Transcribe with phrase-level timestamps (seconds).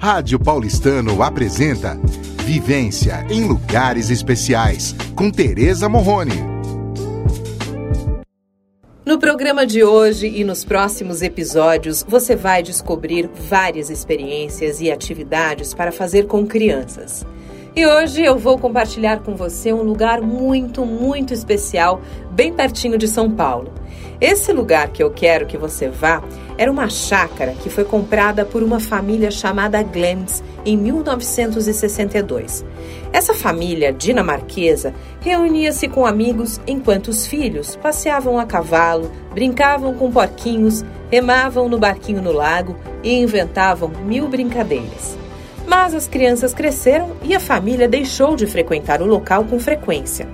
[0.00, 1.98] Rádio Paulistano apresenta
[2.44, 6.36] Vivência em Lugares Especiais, com Tereza Morrone.
[9.04, 15.74] No programa de hoje e nos próximos episódios, você vai descobrir várias experiências e atividades
[15.74, 17.26] para fazer com crianças.
[17.76, 23.06] E hoje eu vou compartilhar com você um lugar muito, muito especial, bem pertinho de
[23.06, 23.72] São Paulo.
[24.20, 26.22] Esse lugar que eu quero que você vá
[26.56, 32.64] era uma chácara que foi comprada por uma família chamada Glens em 1962.
[33.12, 40.84] Essa família dinamarquesa reunia-se com amigos enquanto os filhos passeavam a cavalo, brincavam com porquinhos,
[41.12, 45.16] remavam no barquinho no lago e inventavam mil brincadeiras.
[45.68, 50.26] Mas as crianças cresceram e a família deixou de frequentar o local com frequência.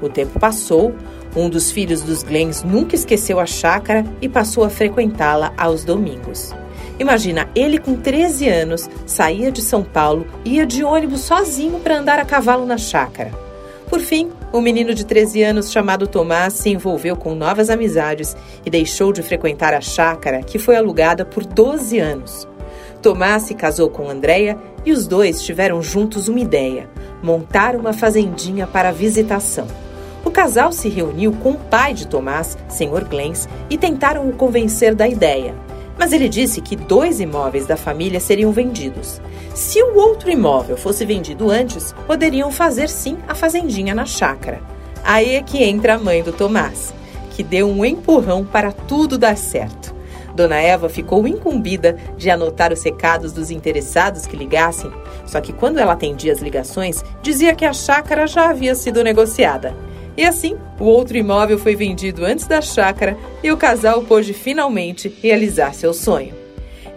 [0.00, 0.94] O tempo passou,
[1.36, 6.54] um dos filhos dos Glens nunca esqueceu a chácara e passou a frequentá-la aos domingos.
[6.98, 11.98] Imagina, ele com 13 anos saía de São Paulo e ia de ônibus sozinho para
[11.98, 13.30] andar a cavalo na chácara.
[13.90, 18.70] Por fim, o menino de 13 anos chamado Tomás se envolveu com novas amizades e
[18.70, 22.48] deixou de frequentar a chácara, que foi alugada por 12 anos.
[23.00, 24.58] Tomás se casou com Andréia
[24.88, 26.88] e os dois tiveram juntos uma ideia:
[27.22, 29.66] montar uma fazendinha para visitação.
[30.24, 33.04] O casal se reuniu com o pai de Tomás, Sr.
[33.08, 35.54] Glens, e tentaram o convencer da ideia.
[35.98, 39.20] Mas ele disse que dois imóveis da família seriam vendidos.
[39.54, 44.60] Se o outro imóvel fosse vendido antes, poderiam fazer sim a fazendinha na chácara.
[45.04, 46.94] Aí é que entra a mãe do Tomás,
[47.32, 49.94] que deu um empurrão para tudo dar certo.
[50.38, 54.88] Dona Eva ficou incumbida de anotar os recados dos interessados que ligassem,
[55.26, 59.74] só que quando ela atendia as ligações, dizia que a chácara já havia sido negociada.
[60.16, 65.12] E assim, o outro imóvel foi vendido antes da chácara e o casal pôde finalmente
[65.20, 66.47] realizar seu sonho.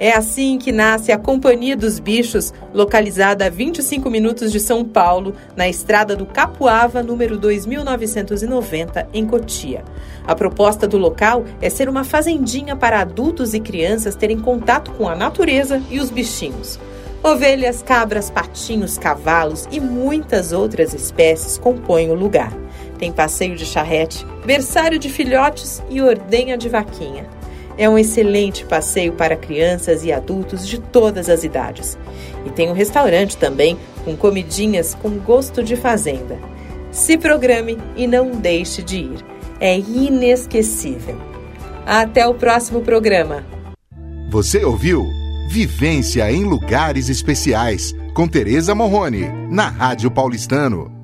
[0.02, 5.35] É assim que nasce a Companhia dos Bichos, localizada a 25 minutos de São Paulo,
[5.55, 9.86] na estrada do Capuava, número 2990, em Cotia.
[10.26, 15.08] A proposta do local é ser uma fazendinha para adultos e crianças terem contato com
[15.08, 16.80] a natureza e os bichinhos.
[17.21, 22.52] Ovelhas, cabras, patinhos, cavalos e muitas outras espécies compõem o lugar.
[22.97, 27.40] Tem passeio de charrete, berçário de filhotes e ordenha de vaquinha.
[27.81, 31.97] É um excelente passeio para crianças e adultos de todas as idades.
[32.45, 33.75] E tem um restaurante também
[34.05, 36.37] com comidinhas com gosto de fazenda.
[36.91, 39.25] Se programe e não deixe de ir.
[39.59, 41.20] É inesquecível.
[41.83, 43.43] Até o próximo programa.
[44.30, 45.03] Você ouviu
[45.49, 51.01] Vivência em Lugares Especiais com Tereza Morrone, na Rádio Paulistano.